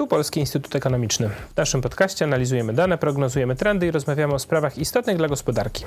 Tu 0.00 0.06
Polski 0.06 0.40
Instytut 0.40 0.76
Ekonomiczny. 0.76 1.30
W 1.54 1.56
naszym 1.56 1.80
podcaście 1.80 2.24
analizujemy 2.24 2.72
dane, 2.72 2.98
prognozujemy 2.98 3.56
trendy 3.56 3.86
i 3.86 3.90
rozmawiamy 3.90 4.34
o 4.34 4.38
sprawach 4.38 4.78
istotnych 4.78 5.16
dla 5.16 5.28
gospodarki. 5.28 5.84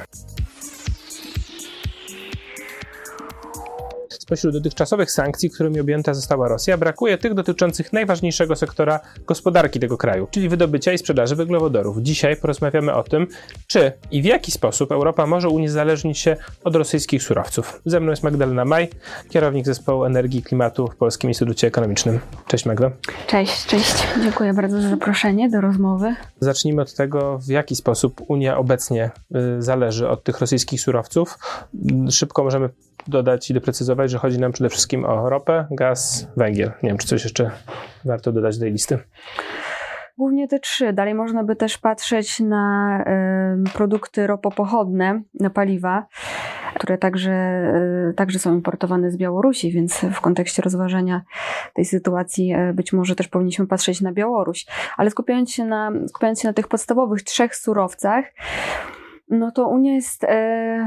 Spośród 4.33 4.53
dotychczasowych 4.53 5.11
sankcji, 5.11 5.49
którymi 5.49 5.79
objęta 5.79 6.13
została 6.13 6.47
Rosja, 6.47 6.77
brakuje 6.77 7.17
tych 7.17 7.33
dotyczących 7.33 7.93
najważniejszego 7.93 8.55
sektora 8.55 8.99
gospodarki 9.27 9.79
tego 9.79 9.97
kraju, 9.97 10.27
czyli 10.31 10.49
wydobycia 10.49 10.93
i 10.93 10.97
sprzedaży 10.97 11.35
węglowodorów. 11.35 11.97
Dzisiaj 12.01 12.37
porozmawiamy 12.37 12.93
o 12.93 13.03
tym, 13.03 13.27
czy 13.67 13.91
i 14.11 14.21
w 14.21 14.25
jaki 14.25 14.51
sposób 14.51 14.91
Europa 14.91 15.25
może 15.25 15.49
uniezależnić 15.49 16.19
się 16.19 16.37
od 16.63 16.75
rosyjskich 16.75 17.23
surowców. 17.23 17.81
Ze 17.85 17.99
mną 17.99 18.09
jest 18.09 18.23
Magdalena 18.23 18.65
Maj, 18.65 18.89
kierownik 19.29 19.65
zespołu 19.65 20.05
energii 20.05 20.39
i 20.39 20.43
klimatu 20.43 20.87
w 20.87 20.95
Polskim 20.95 21.29
Instytucie 21.29 21.67
Ekonomicznym. 21.67 22.19
Cześć 22.47 22.65
Magda. 22.65 22.91
Cześć, 23.27 23.65
cześć. 23.65 24.03
Dziękuję 24.23 24.53
bardzo 24.53 24.81
za 24.81 24.89
zaproszenie 24.89 25.49
do 25.49 25.61
rozmowy. 25.61 26.15
Zacznijmy 26.39 26.81
od 26.81 26.93
tego, 26.93 27.37
w 27.37 27.47
jaki 27.47 27.75
sposób 27.75 28.21
Unia 28.27 28.57
obecnie 28.57 29.11
y, 29.57 29.61
zależy 29.61 30.09
od 30.09 30.23
tych 30.23 30.39
rosyjskich 30.39 30.81
surowców. 30.81 31.37
Szybko 32.09 32.43
możemy 32.43 32.69
dodać 33.07 33.49
i 33.49 33.53
doprecyzować, 33.53 34.11
że 34.11 34.17
chodzi 34.17 34.39
nam 34.39 34.51
przede 34.51 34.69
wszystkim 34.69 35.05
o 35.05 35.29
ropę, 35.29 35.67
gaz, 35.71 36.27
węgiel. 36.37 36.71
Nie 36.83 36.89
wiem, 36.89 36.97
czy 36.97 37.07
coś 37.07 37.23
jeszcze 37.23 37.51
warto 38.05 38.31
dodać 38.31 38.57
do 38.57 38.61
tej 38.61 38.71
listy. 38.71 38.99
Głównie 40.17 40.47
te 40.47 40.59
trzy. 40.59 40.93
Dalej 40.93 41.13
można 41.13 41.43
by 41.43 41.55
też 41.55 41.77
patrzeć 41.77 42.39
na 42.39 42.99
y, 43.67 43.73
produkty 43.73 44.27
ropopochodne, 44.27 45.21
na 45.39 45.49
paliwa, 45.49 46.05
które 46.75 46.97
także, 46.97 47.63
y, 48.09 48.13
także 48.13 48.39
są 48.39 48.53
importowane 48.53 49.11
z 49.11 49.17
Białorusi, 49.17 49.71
więc 49.71 49.99
w 50.13 50.21
kontekście 50.21 50.61
rozważania 50.61 51.21
tej 51.73 51.85
sytuacji 51.85 52.55
y, 52.55 52.73
być 52.73 52.93
może 52.93 53.15
też 53.15 53.27
powinniśmy 53.27 53.67
patrzeć 53.67 54.01
na 54.01 54.11
Białoruś. 54.11 54.65
Ale 54.97 55.09
skupiając 55.09 55.51
się 55.51 55.65
na, 55.65 55.91
skupiając 56.07 56.41
się 56.41 56.47
na 56.47 56.53
tych 56.53 56.67
podstawowych 56.67 57.23
trzech 57.23 57.55
surowcach, 57.55 58.25
no 59.29 59.51
to 59.51 59.67
Unia 59.67 59.93
jest 59.93 60.23
e, 60.23 60.27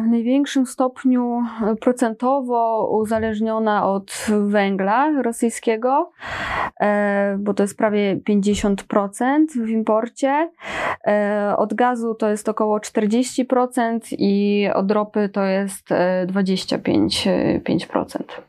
w 0.04 0.06
największym 0.10 0.66
stopniu 0.66 1.42
procentowo 1.80 2.88
uzależniona 2.90 3.88
od 3.88 4.26
węgla 4.46 5.22
rosyjskiego, 5.22 6.10
e, 6.80 7.36
bo 7.38 7.54
to 7.54 7.62
jest 7.62 7.76
prawie 7.76 8.16
50% 8.16 9.46
w 9.64 9.68
imporcie. 9.68 10.50
E, 11.06 11.54
od 11.56 11.74
gazu 11.74 12.14
to 12.14 12.28
jest 12.28 12.48
około 12.48 12.78
40% 12.78 13.98
i 14.18 14.66
od 14.74 14.90
ropy 14.90 15.28
to 15.28 15.44
jest 15.44 15.88
25%. 16.26 18.45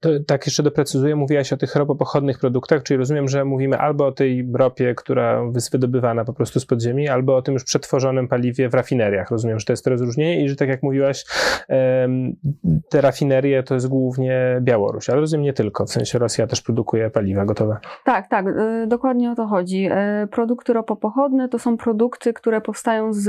To, 0.00 0.08
tak 0.26 0.46
jeszcze 0.46 0.62
doprecyzuję, 0.62 1.16
mówiłaś 1.16 1.52
o 1.52 1.56
tych 1.56 1.76
ropopochodnych 1.76 2.38
produktach, 2.38 2.82
czyli 2.82 2.98
rozumiem, 2.98 3.28
że 3.28 3.44
mówimy 3.44 3.78
albo 3.78 4.06
o 4.06 4.12
tej 4.12 4.48
ropie, 4.54 4.94
która 4.94 5.42
jest 5.54 5.72
wydobywana 5.72 6.24
po 6.24 6.32
prostu 6.32 6.60
z 6.60 6.66
podziemi, 6.66 7.08
albo 7.08 7.36
o 7.36 7.42
tym 7.42 7.54
już 7.54 7.64
przetworzonym 7.64 8.28
paliwie 8.28 8.68
w 8.68 8.74
rafineriach. 8.74 9.30
Rozumiem, 9.30 9.58
że 9.58 9.66
to 9.66 9.72
jest 9.72 9.84
to 9.84 9.90
rozróżnienie 9.90 10.44
i 10.44 10.48
że 10.48 10.56
tak 10.56 10.68
jak 10.68 10.82
mówiłaś, 10.82 11.24
te 12.90 13.00
rafinerie 13.00 13.62
to 13.62 13.74
jest 13.74 13.88
głównie 13.88 14.58
Białoruś, 14.60 15.10
ale 15.10 15.20
rozumiem 15.20 15.44
nie 15.44 15.52
tylko, 15.52 15.86
w 15.86 15.90
sensie 15.90 16.18
Rosja 16.18 16.46
też 16.46 16.62
produkuje 16.62 17.10
paliwa 17.10 17.44
gotowe. 17.44 17.76
Tak, 18.04 18.28
tak, 18.28 18.46
y, 18.46 18.86
dokładnie 18.86 19.30
o 19.30 19.34
to 19.34 19.46
chodzi. 19.46 19.88
Y, 20.24 20.26
produkty 20.26 20.72
ropopochodne 20.72 21.48
to 21.48 21.58
są 21.58 21.76
produkty, 21.76 22.32
które 22.32 22.60
powstają 22.60 23.12
z, 23.12 23.24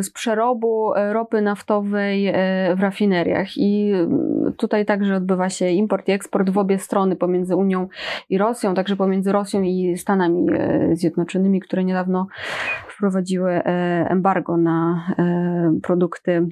z 0.00 0.10
przerobu 0.10 0.92
ropy 1.12 1.42
naftowej 1.42 2.28
y, 2.28 2.32
w 2.76 2.80
rafineriach 2.80 3.48
i 3.56 3.92
tutaj 4.56 4.77
także 4.84 5.16
odbywa 5.16 5.48
się 5.48 5.70
import 5.70 6.08
i 6.08 6.12
eksport 6.12 6.50
w 6.50 6.58
obie 6.58 6.78
strony 6.78 7.16
pomiędzy 7.16 7.56
Unią 7.56 7.88
i 8.28 8.38
Rosją, 8.38 8.74
także 8.74 8.96
pomiędzy 8.96 9.32
Rosją 9.32 9.62
i 9.62 9.96
Stanami 9.96 10.46
e, 10.52 10.96
Zjednoczonymi, 10.96 11.60
które 11.60 11.84
niedawno 11.84 12.26
wprowadziły 12.88 13.50
e, 13.50 13.62
embargo 14.10 14.56
na 14.56 15.06
e, 15.18 15.80
produkty 15.82 16.46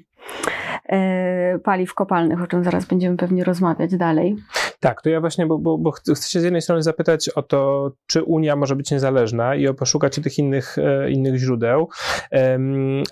paliw 1.64 1.94
kopalnych, 1.94 2.42
o 2.42 2.46
czym 2.46 2.64
zaraz 2.64 2.84
będziemy 2.84 3.16
pewnie 3.16 3.44
rozmawiać 3.44 3.96
dalej. 3.96 4.36
Tak, 4.80 5.02
to 5.02 5.08
ja 5.08 5.20
właśnie, 5.20 5.46
bo, 5.46 5.58
bo, 5.58 5.78
bo 5.78 5.90
chcę 5.90 6.30
się 6.30 6.40
z 6.40 6.44
jednej 6.44 6.62
strony 6.62 6.82
zapytać 6.82 7.28
o 7.28 7.42
to, 7.42 7.90
czy 8.06 8.22
Unia 8.22 8.56
może 8.56 8.76
być 8.76 8.90
niezależna 8.90 9.54
i 9.54 9.68
o 9.68 9.74
poszukać 9.74 10.14
tych 10.14 10.38
innych, 10.38 10.78
e, 10.78 11.10
innych 11.10 11.36
źródeł, 11.36 11.88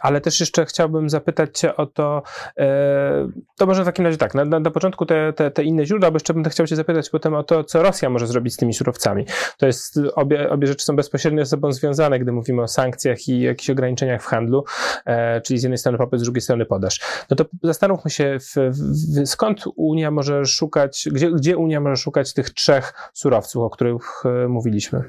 ale 0.01 0.21
też 0.21 0.41
jeszcze 0.41 0.65
chciałbym 0.65 1.11
zapytać 1.11 1.59
Cię 1.59 1.77
o 1.77 1.87
to, 1.87 2.23
e, 2.59 3.29
to 3.57 3.67
może 3.67 3.83
w 3.83 3.87
takim 3.87 4.05
razie 4.05 4.19
tak, 4.19 4.35
na, 4.35 4.45
na, 4.45 4.61
na 4.61 4.71
początku 4.71 5.06
te, 5.06 5.33
te, 5.33 5.51
te, 5.51 5.65
inne 5.65 5.87
źródła, 5.87 6.11
bo 6.11 6.15
jeszcze 6.15 6.35
bym 6.35 6.45
chciał 6.45 6.67
Cię 6.67 6.77
zapytać 6.77 7.11
potem 7.11 7.35
o 7.35 7.43
to, 7.43 7.65
co 7.65 7.83
Rosja 7.83 8.11
może 8.11 8.27
zrobić 8.27 8.55
z 8.55 8.56
tymi 8.56 8.75
surowcami. 8.75 9.25
To 9.59 9.67
jest, 9.67 10.01
obie, 10.15 10.51
obie 10.51 10.67
rzeczy 10.67 10.85
są 10.85 10.97
bezpośrednio 10.97 11.45
ze 11.45 11.51
sobą 11.51 11.73
związane, 11.73 12.19
gdy 12.19 12.33
mówimy 12.33 12.62
o 12.62 12.69
sankcjach 12.69 13.29
i 13.29 13.41
jakichś 13.41 13.71
ograniczeniach 13.71 14.23
w 14.23 14.27
handlu, 14.27 14.65
e, 15.06 15.41
czyli 15.41 15.59
z 15.59 15.62
jednej 15.62 15.79
strony 15.79 15.99
popyt, 15.99 16.21
z 16.21 16.23
drugiej 16.23 16.41
strony 16.43 16.65
podaż. 16.65 17.01
No 17.31 17.37
to 17.37 17.45
zastanówmy 17.65 18.11
się, 18.11 18.39
w, 18.41 18.55
w, 18.57 19.27
skąd 19.27 19.65
Unia 19.77 20.11
może 20.11 20.45
szukać, 20.45 21.09
gdzie, 21.13 21.31
gdzie 21.31 21.57
Unia 21.57 21.81
może 21.81 21.97
szukać 21.97 22.35
tych 22.35 22.51
trzech 22.51 23.11
surowców, 23.15 23.63
o 23.63 23.71
których 23.71 24.23
e, 24.25 24.49
mówiliśmy? 24.49 25.05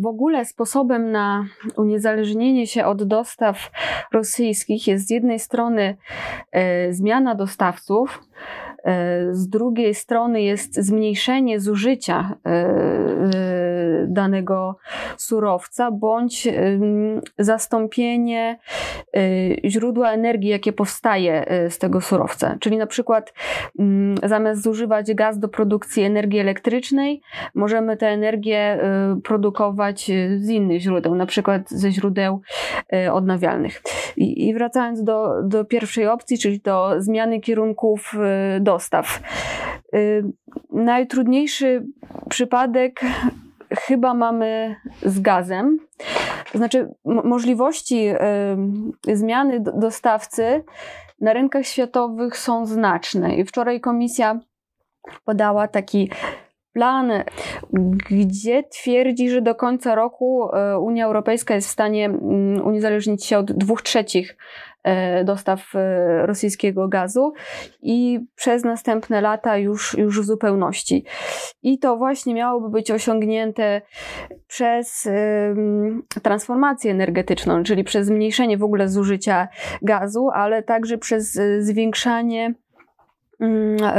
W 0.00 0.06
ogóle 0.06 0.44
sposobem 0.44 1.10
na 1.12 1.46
uniezależnienie 1.76 2.66
się 2.66 2.84
od 2.84 3.02
dostaw 3.02 3.70
rosyjskich 4.12 4.86
jest 4.86 5.06
z 5.06 5.10
jednej 5.10 5.38
strony 5.38 5.96
e, 6.52 6.92
zmiana 6.92 7.34
dostawców, 7.34 8.20
e, 8.84 9.34
z 9.34 9.48
drugiej 9.48 9.94
strony 9.94 10.42
jest 10.42 10.74
zmniejszenie 10.74 11.60
zużycia 11.60 12.34
danego 14.06 14.76
surowca, 15.16 15.90
bądź 15.90 16.48
zastąpienie 17.38 18.58
y, 19.16 19.60
źródła 19.64 20.12
energii, 20.12 20.50
jakie 20.50 20.72
powstaje 20.72 21.52
y, 21.66 21.70
z 21.70 21.78
tego 21.78 22.00
surowca. 22.00 22.56
Czyli 22.60 22.76
na 22.76 22.86
przykład 22.86 23.32
zamiast 24.22 24.62
zużywać 24.62 25.14
gaz 25.14 25.38
do 25.38 25.48
produkcji 25.48 26.02
energii 26.02 26.40
elektrycznej, 26.40 27.20
możemy 27.54 27.96
tę 27.96 28.06
energię 28.06 28.78
y, 29.16 29.20
produkować 29.20 30.10
z 30.36 30.48
innych 30.48 30.80
źródeł, 30.80 31.14
na 31.14 31.26
przykład 31.26 31.70
ze 31.70 31.90
źródeł 31.90 32.40
odnawialnych. 33.12 33.82
I 34.16 34.54
wracając 34.54 35.02
do, 35.02 35.42
do 35.42 35.64
pierwszej 35.64 36.06
opcji, 36.06 36.38
czyli 36.38 36.60
do 36.60 36.94
zmiany 36.98 37.40
kierunków 37.40 38.14
dostaw. 38.60 39.20
Najtrudniejszy 40.72 41.86
przypadek 42.28 43.00
chyba 43.70 44.14
mamy 44.14 44.76
z 45.02 45.20
gazem. 45.20 45.78
To 46.52 46.58
znaczy, 46.58 46.94
możliwości 47.04 48.08
y, 49.08 49.16
zmiany 49.16 49.60
dostawcy 49.60 50.64
na 51.20 51.32
rynkach 51.32 51.66
światowych 51.66 52.38
są 52.38 52.66
znaczne. 52.66 53.34
I 53.34 53.44
wczoraj 53.44 53.80
komisja 53.80 54.40
podała 55.24 55.68
taki 55.68 56.10
plan, 56.72 57.12
gdzie 58.10 58.62
twierdzi, 58.62 59.30
że 59.30 59.42
do 59.42 59.54
końca 59.54 59.94
roku 59.94 60.48
Unia 60.80 61.06
Europejska 61.06 61.54
jest 61.54 61.68
w 61.68 61.70
stanie 61.70 62.10
uniezależnić 62.64 63.24
się 63.24 63.38
od 63.38 63.52
dwóch 63.52 63.82
trzecich 63.82 64.36
E, 64.88 65.24
dostaw 65.24 65.74
e, 65.74 66.26
rosyjskiego 66.26 66.88
gazu 66.88 67.32
i 67.82 68.20
przez 68.34 68.64
następne 68.64 69.20
lata 69.20 69.56
już, 69.56 69.98
już 69.98 70.20
w 70.20 70.24
zupełności. 70.24 71.04
I 71.62 71.78
to 71.78 71.96
właśnie 71.96 72.34
miałoby 72.34 72.68
być 72.68 72.90
osiągnięte 72.90 73.82
przez 74.46 75.08
transformację 76.22 76.90
energetyczną, 76.90 77.62
czyli 77.62 77.84
przez 77.84 78.06
zmniejszenie 78.06 78.58
w 78.58 78.62
ogóle 78.62 78.88
zużycia 78.88 79.48
gazu, 79.82 80.28
ale 80.34 80.62
także 80.62 80.98
przez 80.98 81.36
e, 81.36 81.62
zwiększanie 81.62 82.44
Mm, 82.44 82.67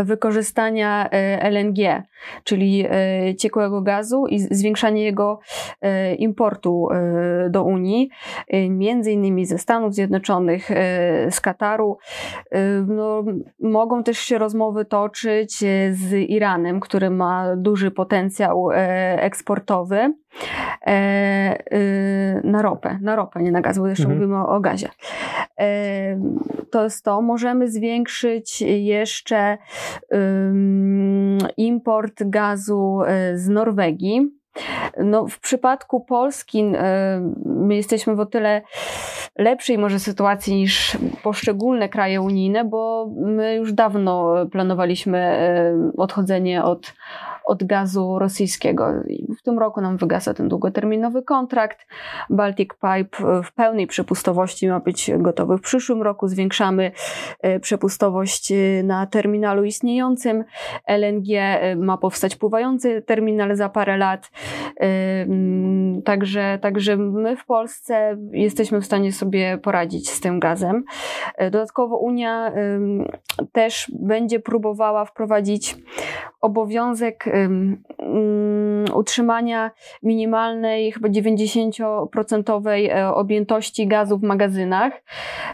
wykorzystania 0.04 1.10
e, 1.12 1.50
LNG, 1.52 2.04
czyli 2.44 2.86
e, 2.90 3.36
ciekłego 3.36 3.82
gazu 3.82 4.26
i 4.28 4.40
zwiększanie 4.40 5.03
jego 5.03 5.40
e, 5.82 6.16
importu 6.16 6.88
do 7.50 7.64
Unii, 7.64 8.09
między 8.70 9.12
innymi 9.12 9.46
ze 9.46 9.58
Stanów 9.58 9.94
Zjednoczonych, 9.94 10.70
z 11.30 11.41
Kataru. 11.41 11.97
No, 12.88 13.24
mogą 13.59 14.03
też 14.03 14.20
się 14.20 14.38
rozmowy 14.38 14.86
toczyć 14.86 15.58
z 15.92 16.14
Iranem, 16.14 16.80
który 16.80 17.09
ma 17.09 17.56
duży 17.56 17.92
potencjał 17.92 18.70
eksportowy. 19.16 20.14
Na 22.43 22.61
ropę, 22.61 22.97
na 23.02 23.16
ropę, 23.16 23.43
nie 23.43 23.52
na 23.52 23.61
gaz, 23.61 23.79
bo 23.79 23.87
jeszcze 23.87 24.03
mhm. 24.03 24.20
mówimy 24.20 24.41
o, 24.41 24.49
o 24.49 24.59
gazie. 24.59 24.90
To 26.72 26.84
jest 26.84 27.05
to. 27.05 27.22
Możemy 27.22 27.72
zwiększyć 27.72 28.61
jeszcze 28.61 29.58
import 31.58 32.23
gazu 32.23 33.02
e, 33.08 33.37
z 33.37 33.49
Norwegii 33.49 34.40
No, 34.97 35.28
w 35.28 35.40
przypadku 35.40 36.02
Polski 36.02 36.64
my 37.46 37.75
jesteśmy 37.75 38.16
w 38.16 38.20
o 38.20 38.25
tyle 38.25 38.61
lepszej 39.37 39.78
może 39.78 39.99
sytuacji 39.99 40.55
niż 40.55 40.97
poszczególne 41.23 41.90
kraje 41.90 42.22
unijne, 42.22 42.66
bo 42.66 43.09
my 43.16 43.55
już 43.55 43.73
dawno 43.73 44.35
planowaliśmy 44.52 45.40
odchodzenie 45.97 46.64
od, 46.64 46.93
od 47.49 47.63
gazu 47.63 48.19
rosyjskiego. 48.19 48.93
W 49.40 49.41
tym 49.41 49.59
roku 49.59 49.81
nam 49.81 49.97
wygasa 49.97 50.34
ten 50.34 50.49
długoterminowy 50.49 51.23
kontrakt. 51.23 51.87
Baltic 52.29 52.69
Pipe 52.69 53.43
w 53.43 53.53
pełnej 53.53 53.87
przepustowości 53.87 54.67
ma 54.67 54.79
być 54.79 55.11
gotowy 55.17 55.57
w 55.57 55.61
przyszłym 55.61 56.01
roku. 56.01 56.28
Zwiększamy 56.28 56.91
e, 57.41 57.59
przepustowość 57.59 58.51
e, 58.51 58.84
na 58.84 59.05
terminalu 59.07 59.63
istniejącym. 59.63 60.43
LNG 60.87 61.28
e, 61.37 61.75
ma 61.75 61.97
powstać 61.97 62.35
pływający 62.35 63.01
terminal 63.01 63.55
za 63.55 63.69
parę 63.69 63.97
lat. 63.97 64.31
Także, 66.05 66.59
także 66.61 66.97
my 66.97 67.37
w 67.37 67.46
Polsce 67.46 68.17
jesteśmy 68.31 68.81
w 68.81 68.85
stanie 68.85 69.13
sobie 69.13 69.57
poradzić 69.57 70.09
z 70.09 70.19
tym 70.19 70.40
gazem. 70.40 70.84
Dodatkowo 71.40 71.97
Unia 71.97 72.51
też 73.51 73.91
będzie 73.99 74.40
próbowała 74.40 75.05
wprowadzić 75.05 75.75
obowiązek 76.41 77.26
utrzymania 78.94 79.72
minimalnej, 80.03 80.91
chyba 80.91 81.09
90% 81.09 82.70
e, 82.91 83.14
objętości 83.14 83.88
gazu 83.88 84.18
w 84.18 84.24
magazynach, 84.24 84.94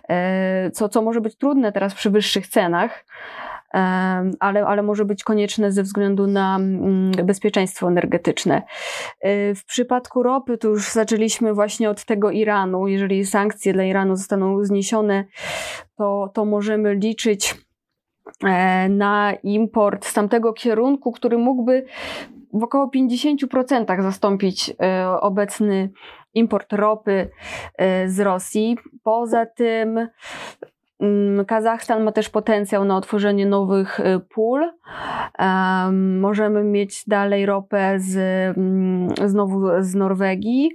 e, 0.10 0.72
co, 0.72 0.90
co 0.90 1.02
może 1.02 1.22
być 1.22 1.36
trudne 1.36 1.72
teraz 1.72 1.94
przy 1.94 2.10
wyższych 2.10 2.48
cenach. 2.48 3.06
Ale, 4.40 4.66
ale 4.66 4.84
może 4.84 5.06
być 5.06 5.24
konieczne 5.24 5.72
ze 5.72 5.84
względu 5.84 6.28
na 6.28 6.56
mm, 6.56 7.12
bezpieczeństwo 7.12 7.88
energetyczne. 7.88 8.62
E, 9.22 9.56
w 9.56 9.66
przypadku 9.66 10.24
ropy 10.24 10.58
to 10.58 10.68
już 10.68 10.92
zaczęliśmy 10.92 11.54
właśnie 11.54 11.90
od 11.90 12.06
tego 12.06 12.32
Iranu. 12.32 12.88
Jeżeli 12.88 13.26
sankcje 13.26 13.74
dla 13.74 13.84
Iranu 13.84 14.16
zostaną 14.16 14.64
zniesione, 14.64 15.26
to, 15.98 16.32
to 16.34 16.46
możemy 16.46 16.96
liczyć 16.96 17.65
na 18.90 19.34
import 19.44 20.06
z 20.06 20.14
tamtego 20.14 20.54
kierunku, 20.54 21.12
który 21.12 21.38
mógłby 21.38 21.86
w 22.54 22.64
około 22.64 22.92
50% 22.96 24.02
zastąpić 24.04 24.74
e, 24.82 25.10
obecny 25.10 25.90
import 26.34 26.74
ropy 26.74 27.30
e, 27.78 28.10
z 28.10 28.20
Rosji. 28.20 28.78
Poza 29.04 29.46
tym 29.46 30.08
Mm, 31.00 31.46
Kazachstan 31.46 32.04
ma 32.04 32.12
też 32.12 32.30
potencjał 32.30 32.86
na 32.86 32.98
otworzenie 32.98 33.46
nowych 33.46 34.00
pól. 34.34 34.72
Możemy 36.20 36.64
mieć 36.64 37.04
dalej 37.08 37.46
ropę 37.46 38.00
z, 38.00 38.18
mm, 38.58 39.10
znowu 39.26 39.62
z 39.80 39.96
Norwegii 39.96 40.72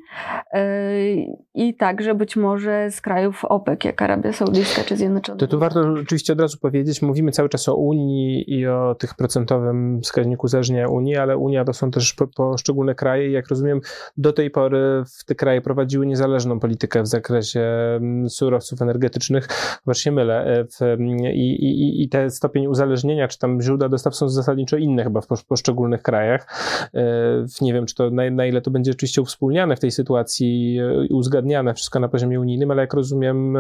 i 1.55 1.75
także 1.75 2.15
być 2.15 2.37
może 2.37 2.91
z 2.91 3.01
krajów 3.01 3.45
OPEC, 3.45 3.85
jak 3.85 4.03
Arabia 4.03 4.33
Saudyjska 4.33 4.83
czy 4.85 4.97
Zjednoczone. 4.97 5.39
To 5.39 5.47
tu 5.47 5.59
warto 5.59 5.81
oczywiście 6.03 6.33
od 6.33 6.41
razu 6.41 6.59
powiedzieć, 6.59 7.03
mówimy 7.03 7.33
cały 7.33 7.49
czas 7.49 7.69
o 7.69 7.75
Unii 7.75 8.55
i 8.55 8.67
o 8.67 8.95
tych 8.95 9.15
procentowym 9.15 10.01
wskaźniku 10.03 10.47
uzależnienia 10.47 10.89
Unii, 10.89 11.17
ale 11.17 11.37
Unia 11.37 11.65
to 11.65 11.73
są 11.73 11.91
też 11.91 12.17
poszczególne 12.37 12.95
kraje 12.95 13.29
i 13.29 13.33
jak 13.33 13.49
rozumiem, 13.49 13.81
do 14.17 14.33
tej 14.33 14.51
pory 14.51 15.05
w 15.19 15.25
te 15.25 15.35
kraje 15.35 15.61
prowadziły 15.61 16.07
niezależną 16.07 16.61
politykę 16.61 17.03
w 17.03 17.07
zakresie 17.07 17.61
mm, 17.61 18.31
surowców 18.31 18.83
energetycznych. 18.83 19.49
Właśnie 19.85 20.01
się 20.01 20.13
mylę. 20.13 20.45
E, 20.45 20.65
w, 20.65 21.01
i, 21.33 21.65
i, 21.65 22.03
I 22.03 22.09
ten 22.09 22.31
stopień 22.31 22.67
uzależnienia, 22.67 23.29
czy 23.29 23.39
tam 23.39 23.63
źródła 23.63 23.89
dostaw 23.89 24.17
są 24.17 24.29
zasadniczo 24.29 24.77
inne 24.77 25.05
chyba 25.05 25.21
w 25.21 25.45
poszczególnych 25.45 26.03
krajach. 26.03 26.47
E, 26.95 27.47
nie 27.61 27.73
wiem, 27.73 27.87
czy 27.87 27.95
to 27.95 28.11
na, 28.11 28.31
na 28.31 28.47
ile 28.47 28.61
to 28.61 28.71
będzie 28.71 28.91
oczywiście 28.91 29.23
uwspólniane 29.23 29.77
w 29.77 29.81
tej 29.81 29.91
sytuacji 29.91 30.79
e, 30.81 31.07
i 31.07 31.13
uzgadniane 31.13 31.41
wszystko 31.75 32.01
na 32.01 32.09
poziomie 32.09 32.41
unijnym, 32.41 32.71
ale 32.71 32.81
jak 32.81 32.95
rozumiem, 32.95 33.59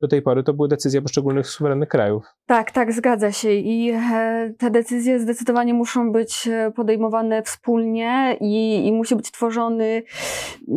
do 0.00 0.08
tej 0.08 0.22
pory 0.22 0.42
to 0.42 0.54
były 0.54 0.68
decyzje 0.68 1.02
poszczególnych 1.02 1.46
suwerennych 1.46 1.88
krajów. 1.88 2.24
Tak, 2.46 2.70
tak, 2.70 2.92
zgadza 2.92 3.32
się. 3.32 3.52
I 3.52 3.92
te 4.58 4.70
decyzje 4.70 5.18
zdecydowanie 5.18 5.74
muszą 5.74 6.12
być 6.12 6.48
podejmowane 6.74 7.42
wspólnie 7.42 8.36
i, 8.40 8.86
i 8.86 8.92
musi 8.92 9.16
być 9.16 9.30
tworzony 9.30 10.02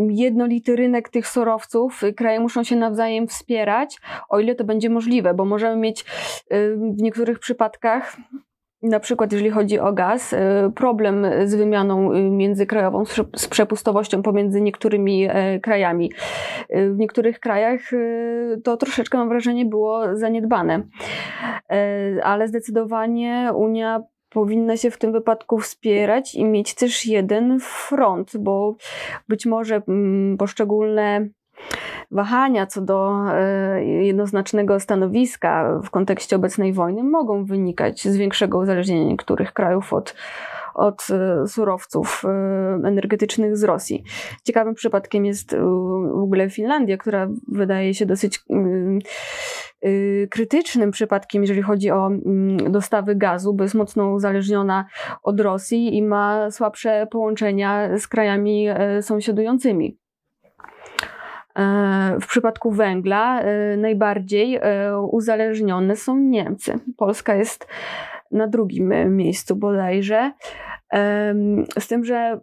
jednolity 0.10 0.76
rynek 0.76 1.10
tych 1.10 1.28
surowców. 1.28 2.02
Kraje 2.18 2.40
muszą 2.40 2.64
się 2.64 2.76
nawzajem 2.76 3.28
wspierać, 3.28 4.02
o 4.30 4.40
ile 4.40 4.56
to 4.56 4.64
będzie 4.64 4.90
możliwe 4.90 5.26
bo 5.34 5.46
możemy 5.46 5.76
mieć 5.76 6.06
w 6.76 7.02
niektórych 7.02 7.40
przypadkach 7.40 8.18
na 8.90 9.00
przykład 9.00 9.32
jeżeli 9.32 9.50
chodzi 9.50 9.80
o 9.80 9.94
gaz, 9.94 10.34
y, 10.34 10.38
problem 10.76 11.26
z 11.46 11.56
wymianą 11.56 12.14
y, 12.14 12.22
międzykrajową, 12.22 13.04
z 13.36 13.48
przepustowością 13.48 14.22
pomiędzy 14.22 14.62
niektórymi 14.62 15.28
e, 15.30 15.60
krajami. 15.60 16.12
W 16.70 16.98
niektórych 16.98 17.40
krajach 17.40 17.82
to 18.64 18.78
troszeczkę 18.78 19.18
mam 19.18 19.30
wrażenie 19.30 19.66
było 19.66 20.16
zaniedbane, 20.18 20.84
e, 21.72 22.24
ale 22.24 22.48
zdecydowanie 22.48 23.52
Unia 23.56 24.04
powinna 24.30 24.78
się 24.78 24.92
w 24.92 24.98
tym 24.98 25.12
wypadku 25.12 25.60
wspierać 25.60 26.36
i 26.36 26.46
mieć 26.46 26.76
też 26.76 27.06
jeden 27.06 27.60
front, 27.60 28.38
bo 28.38 28.76
być 29.28 29.46
może 29.46 29.82
mm, 29.88 30.38
poszczególne 30.38 31.28
wahania 32.12 32.68
co 32.68 32.82
do 32.82 33.14
e, 33.32 33.86
jednoznacznego 33.86 34.80
stanowiska 34.80 35.80
w 35.84 35.90
kontekście 35.90 36.36
obecnej 36.36 36.74
wojny 36.74 37.04
mogą 37.04 37.46
wynikać 37.46 38.04
z 38.04 38.18
większego 38.18 38.58
uzależnienia 38.58 39.04
niektórych 39.04 39.54
krajów 39.54 39.94
od, 39.94 40.16
od 40.74 41.08
e, 41.12 41.48
surowców 41.48 42.24
e, 42.26 42.30
energetycznych 42.88 43.58
z 43.58 43.64
Rosji. 43.64 44.04
Ciekawym 44.44 44.74
przypadkiem 44.74 45.26
jest 45.26 45.56
w 46.12 46.24
ogóle 46.24 46.50
Finlandia, 46.50 46.98
która 46.98 47.28
wydaje 47.48 47.94
się 47.94 48.06
dosyć 48.06 48.44
mm, 48.50 49.00
krytycznym 50.30 50.92
przypadkiem, 50.92 51.42
jeżeli 51.44 51.62
chodzi 51.62 51.92
o 51.92 52.08
mm, 52.08 52.72
dostawy 52.72 53.16
gazu, 53.16 53.54
bo 53.54 53.64
jest 53.64 53.76
mocno 53.76 54.12
uzależniona 54.12 54.86
od 55.24 55.40
Rosji 55.40 55.98
i 55.98 56.04
ma 56.04 56.52
słabsze 56.52 57.08
połączenia 57.12 57.98
z 57.98 58.08
krajami 58.08 58.68
sąsiadującymi. 59.02 59.98
E, 61.60 62.18
w 62.22 62.28
przypadku 62.28 62.72
węgla 62.72 63.42
e, 63.42 63.78
najbardziej 63.78 64.56
e, 64.56 65.00
uzależnione 65.00 65.96
są 65.96 66.18
Niemcy. 66.20 66.80
Polska 66.98 67.36
jest 67.36 67.68
na 68.32 68.48
drugim 68.48 69.16
miejscu 69.16 69.56
bodajże. 69.56 70.32
Z 71.80 71.88
tym, 71.88 72.06
że 72.06 72.40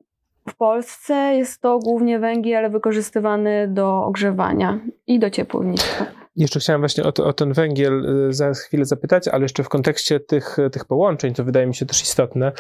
w 0.49 0.55
Polsce 0.55 1.15
jest 1.15 1.63
to 1.63 1.79
głównie 1.79 2.19
węgiel, 2.19 2.71
wykorzystywany 2.71 3.69
do 3.69 4.05
ogrzewania 4.05 4.79
i 5.07 5.19
do 5.19 5.31
ciepłownictwa. 5.31 6.22
Jeszcze 6.37 6.61
chciałem 6.61 6.81
właśnie 6.81 7.05
o, 7.05 7.13
to, 7.13 7.27
o, 7.27 7.33
ten 7.33 7.53
węgiel 7.53 8.07
za 8.31 8.53
chwilę 8.53 8.85
zapytać, 8.85 9.29
ale 9.29 9.43
jeszcze 9.43 9.63
w 9.63 9.69
kontekście 9.69 10.21
tych, 10.21 10.57
tych 10.73 10.85
połączeń, 10.85 11.35
to 11.35 11.45
wydaje 11.45 11.67
mi 11.67 11.75
się 11.75 11.87
też 11.87 12.03
istotne, 12.03 12.53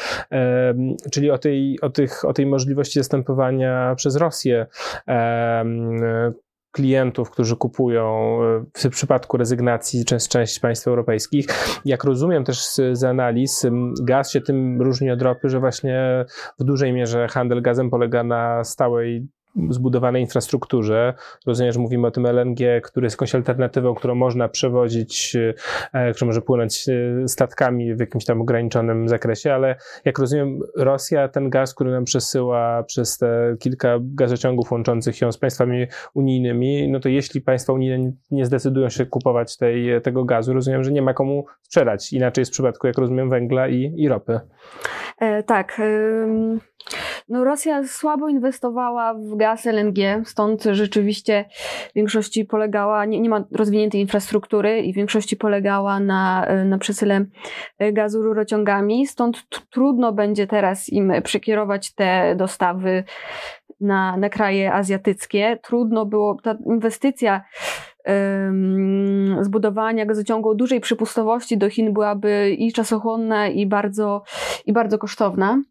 czyli 1.12 1.30
o 1.30 1.38
tej, 1.38 1.78
o, 1.80 1.90
tych, 1.90 2.24
o 2.24 2.32
tej 2.32 2.46
możliwości 2.46 3.00
zastępowania 3.00 3.94
przez 3.96 4.17
Rosję 4.17 4.67
klientów, 6.72 7.31
którzy 7.31 7.56
kupują 7.56 8.38
w 8.76 8.88
przypadku 8.88 9.36
rezygnacji 9.36 10.05
część, 10.05 10.29
część 10.29 10.58
państw 10.58 10.88
europejskich. 10.88 11.46
Jak 11.84 12.05
rozumiem 12.05 12.44
też 12.44 12.64
z, 12.64 12.81
z, 12.93 13.05
analiz, 13.05 13.67
gaz 14.02 14.31
się 14.31 14.41
tym 14.41 14.82
różni 14.82 15.10
od 15.10 15.22
ropy, 15.22 15.48
że 15.48 15.60
właśnie 15.60 16.24
w 16.58 16.64
dużej 16.64 16.93
mierze 16.93 17.29
handel 17.29 17.62
gazem 17.62 17.91
polega 17.91 18.24
na 18.24 18.64
stałej 18.64 19.29
zbudowanej 19.71 20.23
infrastrukturze. 20.23 21.15
Rozumiem, 21.47 21.73
że 21.73 21.81
mówimy 21.81 22.06
o 22.06 22.11
tym 22.11 22.27
LNG, 22.27 22.81
który 22.82 23.06
jest 23.06 23.15
jakąś 23.15 23.35
alternatywą, 23.35 23.94
którą 23.94 24.15
można 24.15 24.49
przewozić, 24.49 25.37
e, 25.93 26.13
który 26.13 26.27
może 26.27 26.43
płynąć 26.43 26.89
e, 26.89 27.29
statkami 27.29 27.94
w 27.94 28.01
jakimś 28.01 28.25
tam 28.25 28.41
ograniczonym 28.41 29.09
zakresie, 29.09 29.55
ale 29.55 29.77
jak 30.05 30.19
rozumiem, 30.19 30.61
Rosja 30.77 31.29
ten 31.29 31.51
gaz, 31.51 31.75
który 31.75 31.91
nam 31.91 32.05
przesyła 32.05 32.82
przez 32.82 33.19
te 33.19 33.56
kilka 33.59 33.99
gazociągów 34.01 34.73
łączących 34.73 35.21
ją 35.21 35.32
z 35.32 35.39
państwami 35.39 35.87
unijnymi, 36.15 36.89
no 36.91 37.01
to 37.01 37.09
jeśli 37.09 37.41
państwa 37.41 37.73
unijne 37.73 38.13
nie 38.31 38.47
zdecydują 38.47 38.89
się 38.89 39.06
kupować 39.06 39.56
tej, 39.56 40.03
tego 40.03 40.25
gazu, 40.25 40.53
rozumiem, 40.53 40.85
że 40.85 40.93
nie 40.93 41.03
ma 41.03 41.15
komu 41.15 41.44
sprzedać. 41.63 42.13
Inaczej 42.13 42.43
jest 42.43 42.51
w 42.51 42.53
przypadku, 42.53 42.87
jak 42.87 42.99
rozumiem, 42.99 43.31
węgla 43.31 43.69
i, 43.69 43.94
i 43.97 44.09
ropy. 44.09 44.41
E, 45.21 45.43
tak. 45.43 45.81
No 47.29 47.44
Rosja 47.44 47.84
słabo 47.86 48.29
inwestowała 48.29 49.14
w 49.14 49.36
gaz 49.36 49.67
LNG, 49.67 50.22
stąd 50.24 50.64
rzeczywiście 50.72 51.44
w 51.91 51.94
większości 51.94 52.44
polegała, 52.44 53.05
nie, 53.05 53.20
nie 53.20 53.29
ma 53.29 53.44
rozwiniętej 53.52 54.00
infrastruktury 54.00 54.81
i 54.81 54.93
w 54.93 54.96
większości 54.96 55.36
polegała 55.36 56.00
na, 56.00 56.46
na 56.64 56.79
przesyle 56.79 57.24
gazu 57.93 58.22
rurociągami, 58.22 59.06
stąd 59.06 59.43
trudno 59.70 60.12
będzie 60.12 60.46
teraz 60.46 60.88
im 60.88 61.12
przekierować 61.22 61.94
te 61.94 62.34
dostawy 62.36 63.05
na, 63.81 64.17
na 64.17 64.29
kraje 64.29 64.72
azjatyckie. 64.72 65.58
Trudno 65.62 66.06
było, 66.06 66.36
ta 66.43 66.56
inwestycja 66.67 67.44
zbudowania 69.41 70.06
gazociągu 70.06 70.48
o 70.48 70.55
dużej 70.55 70.81
przypustowości 70.81 71.58
do 71.58 71.70
Chin 71.70 71.93
byłaby 71.93 72.56
i 72.58 72.72
czasochłonna, 72.72 73.48
i 73.48 73.67
bardzo, 73.67 74.22
i 74.67 74.72
bardzo 74.72 74.98
kosztowna. 74.98 75.62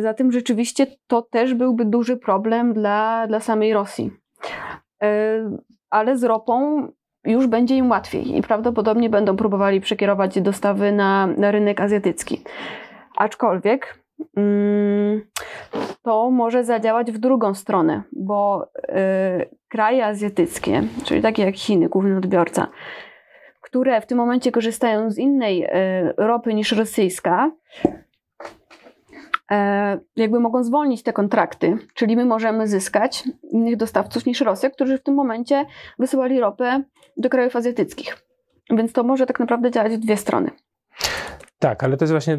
Zatem 0.00 0.32
rzeczywiście 0.32 0.86
to 1.06 1.22
też 1.22 1.54
byłby 1.54 1.84
duży 1.84 2.16
problem 2.16 2.72
dla, 2.72 3.26
dla 3.26 3.40
samej 3.40 3.72
Rosji. 3.72 4.10
Ale 5.90 6.16
z 6.16 6.24
ropą 6.24 6.88
już 7.24 7.46
będzie 7.46 7.76
im 7.76 7.90
łatwiej 7.90 8.36
i 8.36 8.42
prawdopodobnie 8.42 9.10
będą 9.10 9.36
próbowali 9.36 9.80
przekierować 9.80 10.40
dostawy 10.40 10.92
na, 10.92 11.26
na 11.26 11.50
rynek 11.50 11.80
azjatycki. 11.80 12.42
Aczkolwiek 13.16 14.04
mm, 14.36 15.20
to 16.02 16.30
może 16.30 16.64
zadziałać 16.64 17.12
w 17.12 17.18
drugą 17.18 17.54
stronę, 17.54 18.02
bo 18.12 18.70
y, 18.78 19.56
kraje 19.68 20.06
azjatyckie, 20.06 20.82
czyli 21.04 21.22
takie 21.22 21.44
jak 21.44 21.56
Chiny, 21.56 21.88
główny 21.88 22.16
odbiorca, 22.16 22.66
które 23.60 24.00
w 24.00 24.06
tym 24.06 24.18
momencie 24.18 24.52
korzystają 24.52 25.10
z 25.10 25.18
innej 25.18 25.68
ropy 26.16 26.54
niż 26.54 26.72
rosyjska, 26.72 27.50
e, 27.84 27.99
jakby 30.16 30.40
mogą 30.40 30.64
zwolnić 30.64 31.02
te 31.02 31.12
kontrakty, 31.12 31.78
czyli 31.94 32.16
my 32.16 32.24
możemy 32.24 32.68
zyskać 32.68 33.24
innych 33.42 33.76
dostawców 33.76 34.26
niż 34.26 34.40
Rosja, 34.40 34.70
którzy 34.70 34.98
w 34.98 35.02
tym 35.02 35.14
momencie 35.14 35.66
wysyłali 35.98 36.40
ropę 36.40 36.82
do 37.16 37.30
krajów 37.30 37.56
azjatyckich. 37.56 38.16
Więc 38.70 38.92
to 38.92 39.02
może 39.02 39.26
tak 39.26 39.40
naprawdę 39.40 39.70
działać 39.70 39.92
w 39.92 39.98
dwie 39.98 40.16
strony. 40.16 40.50
Tak, 41.62 41.84
ale 41.84 41.96
to 41.96 42.04
jest 42.04 42.12
właśnie 42.12 42.38